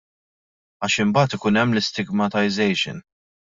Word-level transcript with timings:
Għax 0.87 0.95
imbagħad 1.03 1.37
ikun 1.39 1.61
hemm 1.61 1.77
l-istigmatisation. 1.77 3.07